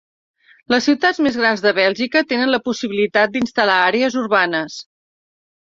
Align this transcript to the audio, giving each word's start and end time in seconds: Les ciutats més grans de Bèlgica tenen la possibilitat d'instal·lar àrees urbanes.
Les 0.73 0.85
ciutats 0.87 1.19
més 1.25 1.37
grans 1.41 1.61
de 1.65 1.73
Bèlgica 1.81 2.25
tenen 2.31 2.53
la 2.53 2.61
possibilitat 2.69 3.37
d'instal·lar 3.37 3.79
àrees 3.91 4.21
urbanes. 4.23 4.83